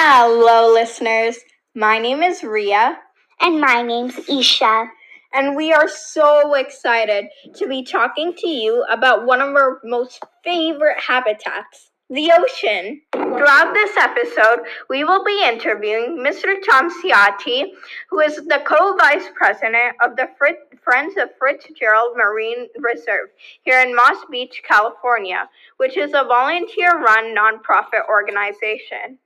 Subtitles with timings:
[0.00, 1.38] Hello, listeners.
[1.74, 3.00] My name is Ria,
[3.40, 4.86] And my name's Isha.
[5.32, 7.24] and we are so excited
[7.56, 13.02] to be talking to you about one of our most favorite habitats, the ocean.
[13.12, 16.54] Throughout this episode, we will be interviewing Mr.
[16.64, 17.72] Tom Ciati,
[18.08, 23.30] who is the co vice president of the Frit- Friends of Fitzgerald Marine Reserve
[23.64, 29.18] here in Moss Beach, California, which is a volunteer run nonprofit organization.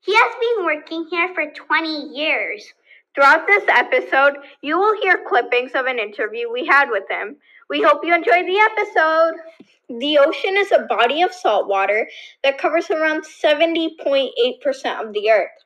[0.00, 2.72] He has been working here for 20 years.
[3.14, 7.36] Throughout this episode, you will hear clippings of an interview we had with him.
[7.68, 9.34] We hope you enjoy the episode.
[9.98, 12.08] The ocean is a body of salt water
[12.44, 15.64] that covers around 70.8% of the earth.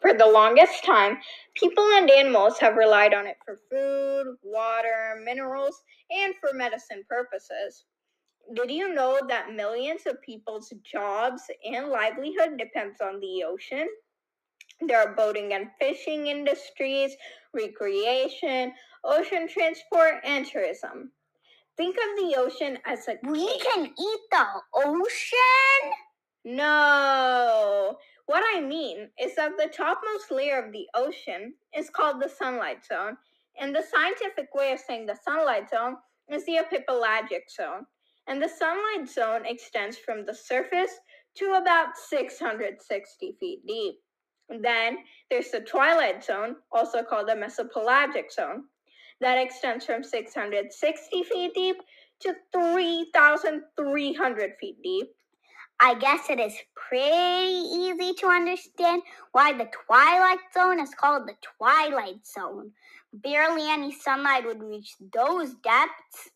[0.00, 1.18] For the longest time,
[1.54, 7.84] people and animals have relied on it for food, water, minerals, and for medicine purposes.
[8.54, 13.88] Did you know that millions of people's jobs and livelihood depends on the ocean?
[14.80, 17.14] There are boating and fishing industries,
[17.54, 18.72] recreation,
[19.04, 21.12] ocean transport, and tourism.
[21.76, 23.62] Think of the ocean as a We cake.
[23.62, 25.92] can eat the ocean?
[26.44, 27.96] No.
[28.26, 32.84] What I mean is that the topmost layer of the ocean is called the sunlight
[32.84, 33.16] zone,
[33.58, 35.96] and the scientific way of saying the sunlight zone
[36.28, 37.86] is the epipelagic zone.
[38.26, 40.92] And the sunlight zone extends from the surface
[41.36, 44.00] to about 660 feet deep.
[44.48, 44.98] Then
[45.30, 48.64] there's the twilight zone, also called the mesopelagic zone,
[49.20, 51.76] that extends from 660 feet deep
[52.20, 55.14] to 3,300 feet deep.
[55.82, 61.36] I guess it is pretty easy to understand why the twilight zone is called the
[61.40, 62.72] twilight zone.
[63.14, 66.30] Barely any sunlight would reach those depths.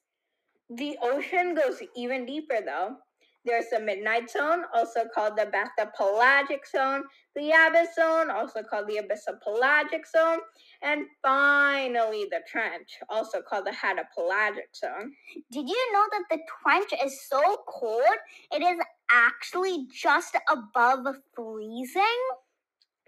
[0.70, 2.96] The ocean goes even deeper though.
[3.44, 7.04] There's the midnight zone, also called the bathypelagic zone,
[7.36, 10.38] the abyss zone, also called the abyssopelagic zone,
[10.80, 15.12] and finally the trench, also called the hadopelagic zone.
[15.52, 18.02] Did you know that the trench is so cold?
[18.50, 18.78] It is
[19.10, 22.02] actually just above freezing?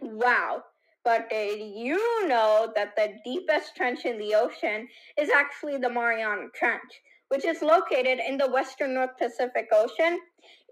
[0.02, 0.64] Wow.
[1.02, 6.48] But did you know that the deepest trench in the ocean is actually the Mariana
[6.54, 10.18] Trench, which is located in the western North Pacific Ocean?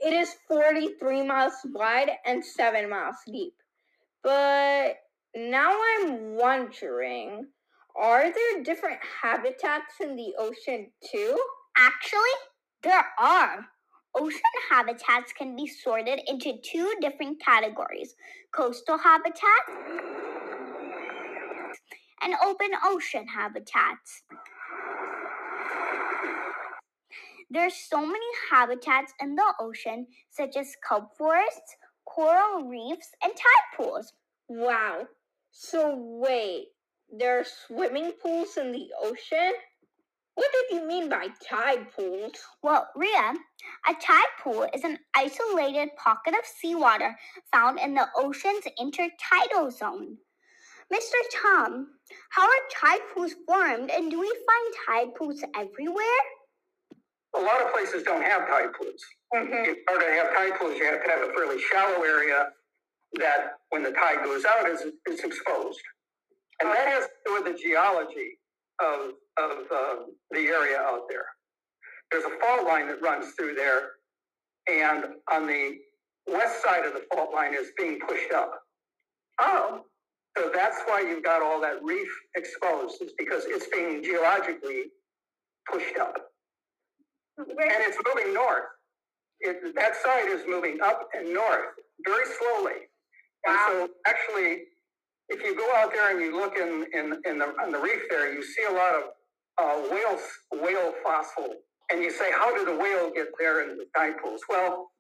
[0.05, 3.55] It is 43 miles wide and 7 miles deep.
[4.23, 4.97] But
[5.35, 7.47] now I'm wondering
[7.97, 11.39] are there different habitats in the ocean too?
[11.77, 12.21] Actually,
[12.83, 13.67] there are.
[14.17, 18.15] Ocean habitats can be sorted into two different categories
[18.53, 19.43] coastal habitats
[22.23, 24.23] and open ocean habitats.
[27.55, 33.77] There's so many habitats in the ocean, such as kelp forests, coral reefs, and tide
[33.77, 34.13] pools.
[34.49, 35.07] Wow.
[35.53, 36.71] So, wait,
[37.17, 39.53] there are swimming pools in the ocean?
[40.35, 42.33] What did you mean by tide pools?
[42.61, 43.35] Well, Ria,
[43.89, 47.17] a tide pool is an isolated pocket of seawater
[47.53, 50.19] found in the ocean's intertidal zone.
[50.93, 51.21] Mr.
[51.41, 51.87] Tom,
[52.31, 56.25] how are tide pools formed and do we find tide pools everywhere?
[57.37, 59.03] A lot of places don't have tide pools.
[59.35, 59.53] Mm-hmm.
[59.53, 62.49] In order to have tide pools, you have to have a fairly shallow area
[63.19, 65.81] that, when the tide goes out, is, is exposed.
[66.61, 68.39] And that has to do with the geology
[68.81, 69.95] of, of uh,
[70.31, 71.27] the area out there.
[72.13, 73.93] There's a fault line that runs through there,
[74.71, 75.79] and on the
[76.29, 78.61] west side of the fault line is being pushed up.
[79.41, 79.81] Oh,
[80.37, 84.85] So that's why you've got all that reef exposed, is because it's being geologically
[85.71, 86.17] pushed up.
[87.39, 88.65] And it's moving north.
[89.41, 91.75] It, that side is moving up and north
[92.05, 92.89] very slowly.
[93.47, 94.65] And so, actually,
[95.29, 98.03] if you go out there and you look in, in, in the, on the reef
[98.09, 99.03] there, you see a lot of
[99.59, 100.19] uh, whale,
[100.63, 101.55] whale fossil.
[101.91, 104.41] And you say, how did the whale get there in the tide pools?
[104.49, 104.91] Well,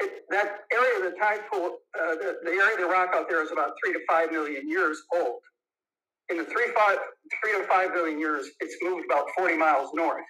[0.00, 3.28] it, that area of the tide pool, uh, the, the area of the rock out
[3.28, 5.40] there is about three to five million years old.
[6.30, 6.98] In the three, five,
[7.42, 10.24] three to five billion years, it's moved about 40 miles north.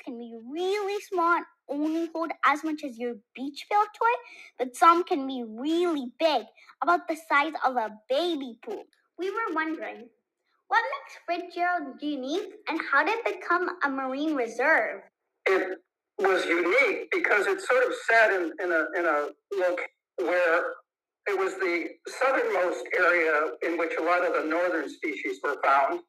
[0.00, 4.14] Can be really small and only hold as much as your beach ball toy,
[4.58, 6.44] but some can be really big,
[6.82, 8.84] about the size of a baby pool.
[9.18, 10.08] We were wondering,
[10.68, 10.82] what
[11.28, 15.02] makes Fitzgerald unique and how did it become a marine reserve?
[15.46, 15.78] it
[16.18, 19.80] was unique because it sort of sat in, in a in a look
[20.18, 20.62] where
[21.26, 26.00] it was the southernmost area in which a lot of the northern species were found,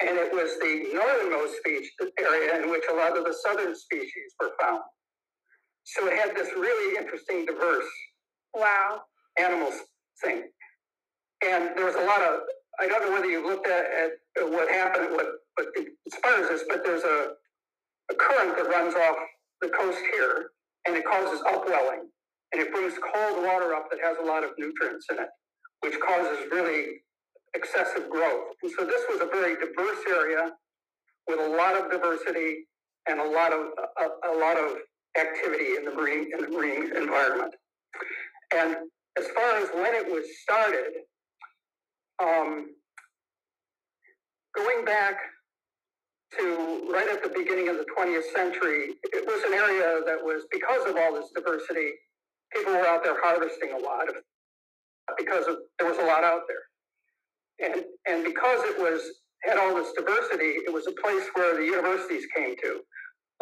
[0.00, 1.90] and it was the northernmost speech
[2.20, 4.82] area in which a lot of the southern species were found.
[5.84, 7.88] So it had this really interesting, diverse
[8.54, 9.02] wow.
[9.38, 9.72] animal
[10.22, 10.44] thing.
[11.44, 12.40] And there was a lot of,
[12.80, 13.86] I don't know whether you looked at,
[14.36, 15.68] at what happened, what, what
[16.06, 17.32] inspires this, but there's a,
[18.10, 19.16] a current that runs off
[19.60, 20.50] the coast here
[20.86, 22.08] and it causes upwelling
[22.52, 25.28] and it brings cold water up that has a lot of nutrients in it,
[25.80, 27.02] which causes really
[27.54, 28.54] excessive growth.
[28.62, 30.52] And so this was a very diverse area
[31.26, 32.66] with a lot of diversity
[33.08, 33.66] and a lot of
[34.00, 34.76] a, a lot of
[35.18, 37.54] activity in the marine in the marine environment.
[38.54, 38.76] And
[39.18, 41.04] as far as when it was started,
[42.22, 42.74] um,
[44.54, 45.18] going back
[46.38, 50.44] to right at the beginning of the 20th century, it was an area that was
[50.52, 51.92] because of all this diversity,
[52.52, 54.16] people were out there harvesting a lot of
[55.16, 56.67] because of, there was a lot out there.
[57.62, 59.02] And and because it was
[59.44, 62.80] had all this diversity, it was a place where the universities came to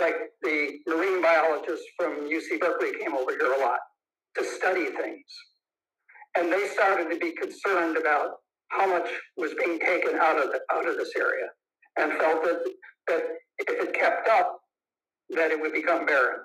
[0.00, 3.78] like the marine biologists from UC Berkeley came over here a lot
[4.36, 5.24] to study things.
[6.38, 8.32] And they started to be concerned about
[8.68, 11.46] how much was being taken out of the, out of this area
[11.98, 12.62] and felt that,
[13.08, 13.22] that
[13.58, 14.58] if it kept up,
[15.30, 16.40] that it would become barren.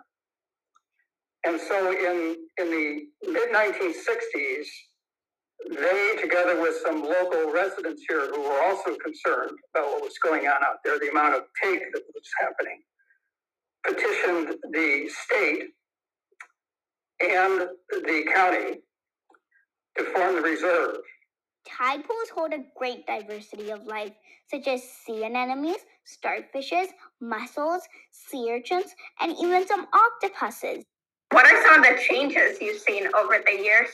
[1.45, 4.65] And so in, in the mid 1960s,
[5.69, 10.48] they, together with some local residents here who were also concerned about what was going
[10.48, 12.81] on out there, the amount of take that was happening,
[13.86, 15.69] petitioned the state
[17.22, 18.81] and the county
[19.98, 20.98] to form the reserve.
[21.68, 24.14] Tide pools hold a great diversity of life,
[24.50, 26.88] such as sea anemones, starfishes,
[27.22, 30.84] mussels, sea urchins, and even some octopuses.
[31.31, 33.90] What are some of the changes you've seen over the years?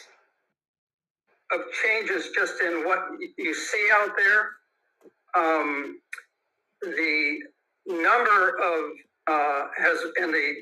[1.52, 3.00] Of changes just in what
[3.38, 4.52] you see out there,
[5.38, 6.00] um,
[6.82, 7.40] the
[7.88, 8.92] number of
[9.30, 10.56] uh, has and the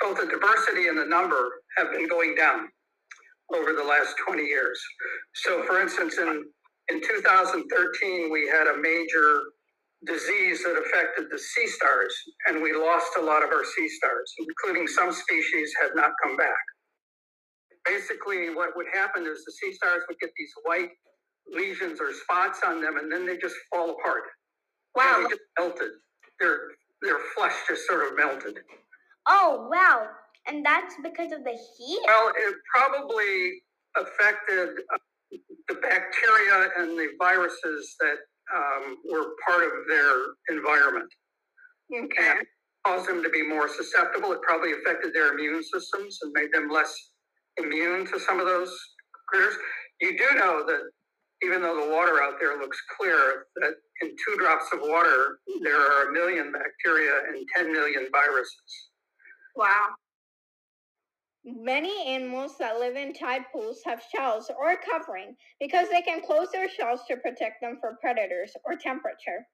[0.00, 2.68] both the diversity and the number have been going down
[3.54, 4.80] over the last 20 years.
[5.34, 6.44] So, for instance, in
[6.90, 9.42] in 2013, we had a major
[10.06, 12.14] disease that affected the sea stars,
[12.48, 16.36] and we lost a lot of our sea stars, including some species have not come
[16.36, 16.56] back.
[17.86, 20.90] Basically, what would happen is the sea stars would get these white
[21.52, 24.22] lesions or spots on them, and then they just fall apart.
[24.94, 25.14] Wow.
[25.16, 25.90] And they just melted.
[26.38, 26.60] They're
[27.02, 28.58] their flesh just sort of melted.
[29.26, 30.06] Oh, wow.
[30.46, 32.00] And that's because of the heat?
[32.06, 33.62] Well, it probably
[33.96, 35.36] affected uh,
[35.68, 38.16] the bacteria and the viruses that
[38.54, 40.14] um, were part of their
[40.50, 41.10] environment.
[41.92, 42.30] Okay.
[42.30, 42.46] And
[42.86, 44.32] caused them to be more susceptible.
[44.32, 46.94] It probably affected their immune systems and made them less
[47.58, 48.76] immune to some of those
[49.28, 49.54] critters.
[50.00, 50.90] You do know that
[51.42, 55.80] even though the water out there looks clear, that in two drops of water, there
[55.80, 58.90] are a million bacteria and 10 million viruses.
[59.56, 59.88] Wow.
[61.44, 66.48] Many animals that live in tide pools have shells or covering because they can close
[66.52, 69.46] their shells to protect them from predators or temperature.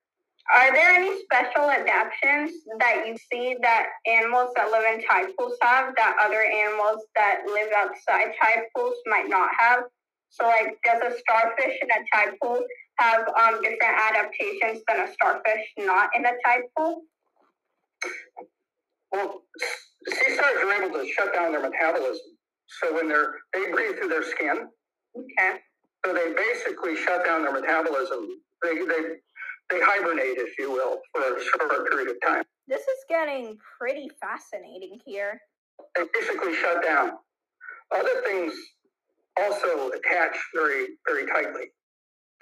[0.54, 5.56] Are there any special adaptations that you see that animals that live in tide pools
[5.60, 9.84] have that other animals that live outside tide pools might not have?
[10.28, 12.60] So, like, does a starfish in a tide pool
[12.98, 17.02] have um, different adaptations than a starfish not in a tide pool?
[19.10, 19.42] Well,
[20.08, 22.36] sea stars are able to shut down their metabolism.
[22.80, 24.68] So when they're they breathe through their skin.
[25.16, 25.60] Okay.
[26.04, 28.28] So they basically shut down their metabolism.
[28.62, 29.02] They they
[29.70, 32.44] they hibernate, if you will, for a short period of time.
[32.68, 35.40] This is getting pretty fascinating here.
[35.94, 37.12] They basically shut down.
[37.94, 38.52] Other things
[39.38, 41.66] also attach very, very tightly.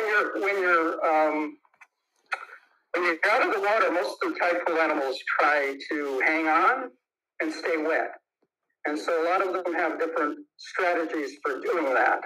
[0.00, 1.56] When you're, when you're, um,
[2.94, 6.90] when you're out of the water, most of the tide animals try to hang on
[7.40, 8.12] and stay wet.
[8.86, 12.20] And so a lot of them have different strategies for doing that.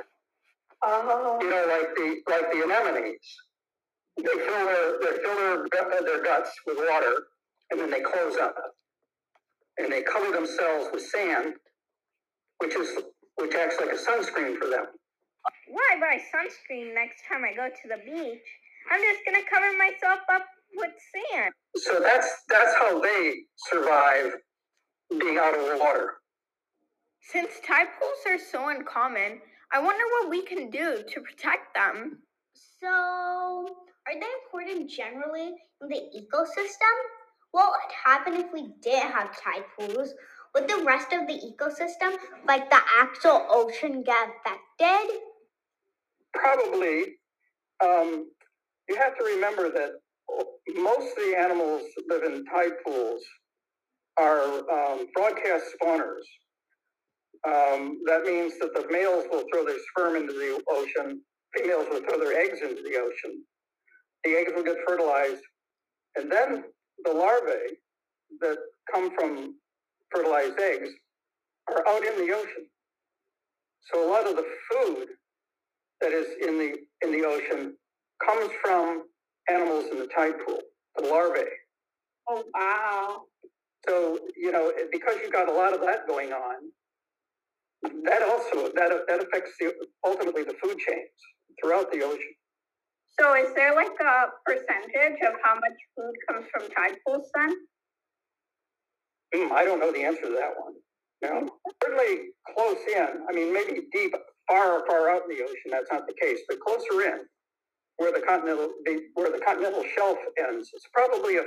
[0.83, 1.38] Oh.
[1.40, 3.19] You know, like the like the anemones,
[4.19, 7.29] they fill their they fill their, uh, their guts with water,
[7.71, 8.55] and then they close up,
[9.79, 11.55] and they cover themselves with sand,
[12.59, 13.03] which is
[13.37, 14.87] which acts like a sunscreen for them.
[15.69, 18.43] Why buy sunscreen next time I go to the beach?
[18.91, 20.93] I'm just gonna cover myself up with
[21.33, 21.53] sand.
[21.77, 23.35] So that's that's how they
[23.71, 24.33] survive
[25.21, 26.15] being out of the water.
[27.21, 29.41] Since tide pools are so uncommon,
[29.73, 32.23] I wonder what we can do to protect them.
[32.81, 33.68] So,
[34.09, 36.95] are they important generally in the ecosystem?
[37.50, 40.15] What would happen if we didn't have tide pools?
[40.55, 45.15] Would the rest of the ecosystem, like the actual ocean, get affected?
[46.33, 47.17] Probably.
[47.85, 48.31] Um,
[48.88, 50.00] you have to remember that
[50.75, 53.23] most of the animals that live in tide pools
[54.17, 56.25] are um, broadcast spawners.
[57.47, 61.21] Um, that means that the males will throw their sperm into the ocean,
[61.55, 63.45] females will throw their eggs into the ocean.
[64.25, 65.43] The eggs will get fertilized,
[66.17, 66.65] and then
[67.05, 67.79] the larvae
[68.41, 68.59] that
[68.93, 69.55] come from
[70.11, 70.91] fertilized eggs
[71.69, 72.67] are out in the ocean.
[73.93, 75.09] So a lot of the food
[76.01, 77.75] that is in the in the ocean
[78.25, 79.05] comes from
[79.49, 80.61] animals in the tide pool,
[80.97, 81.41] the larvae.
[82.29, 83.23] Oh, wow.
[83.89, 86.57] So you know because you've got a lot of that going on,
[88.05, 89.73] that also that that affects the,
[90.05, 91.11] ultimately the food chains
[91.63, 92.35] throughout the ocean.
[93.21, 97.55] So is there like a percentage of how much food comes from tide pools then?
[99.35, 100.75] Hmm, I don't know the answer to that one.
[101.21, 101.49] No,
[101.83, 103.25] certainly close in.
[103.29, 104.15] I mean, maybe deep,
[104.47, 105.71] far, far out in the ocean.
[105.71, 107.21] That's not the case, but closer in,
[107.97, 108.71] where the continental
[109.15, 111.43] where the continental shelf ends, it's probably a,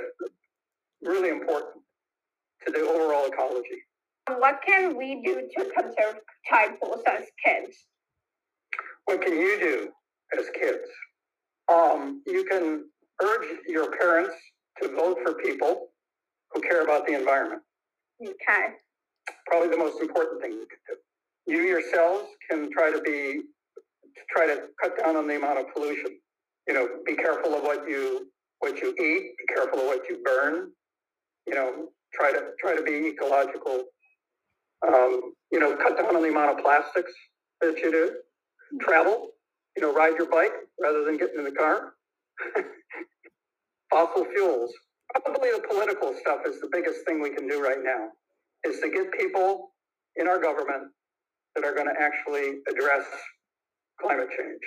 [1.02, 1.82] really important
[2.66, 3.82] to the overall ecology.
[4.28, 6.16] What can we do to conserve
[6.48, 7.86] tide pools as kids?
[9.06, 9.88] What can you do
[10.38, 10.86] as kids?
[11.72, 12.84] Um, you can
[13.22, 14.34] urge your parents
[14.82, 15.88] to vote for people
[16.52, 17.62] who care about the environment.
[18.22, 18.74] Okay.
[19.46, 21.52] Probably the most important thing you can do.
[21.52, 23.42] You yourselves can try to be
[24.14, 26.18] to try to cut down on the amount of pollution.
[26.68, 29.36] You know, be careful of what you what you eat.
[29.38, 30.70] Be careful of what you burn.
[31.46, 33.84] You know, try to try to be ecological.
[34.86, 37.12] Um, you know, cut down on the amount of plastics
[37.60, 38.12] that you do.
[38.80, 39.28] Travel.
[39.76, 41.94] You know, ride your bike rather than getting in the car.
[43.90, 44.72] Fossil fuels.
[45.14, 48.08] Probably the political stuff is the biggest thing we can do right now.
[48.64, 49.72] Is to get people
[50.16, 50.90] in our government
[51.54, 53.04] that are going to actually address
[54.00, 54.60] climate change.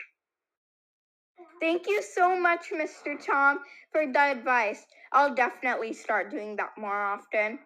[1.60, 3.16] Thank you so much, Mr.
[3.24, 3.60] Tom,
[3.92, 4.86] for the advice.
[5.12, 7.60] I'll definitely start doing that more often.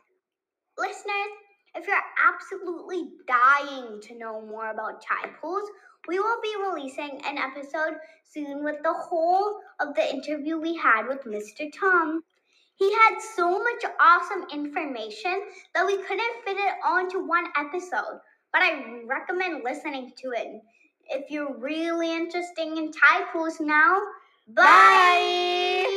[0.78, 1.34] Listeners,
[1.76, 5.70] if you're absolutely dying to know more about tide pools,
[6.10, 11.08] we will be releasing an episode soon with the whole of the interview we had
[11.08, 11.72] with Mr.
[11.72, 12.24] Tom.
[12.76, 15.42] He had so much awesome information
[15.76, 20.62] that we couldn't fit it onto one episode, but I recommend listening to it
[21.12, 22.92] if you're really interested in
[23.32, 24.00] pools now.
[24.48, 24.64] Bye.
[24.64, 25.89] Bye.